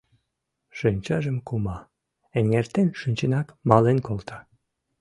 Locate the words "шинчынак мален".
2.99-3.97